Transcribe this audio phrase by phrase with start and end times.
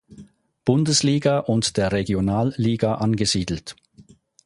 [0.65, 3.75] Bundesliga und der Regionalliga angesiedelt.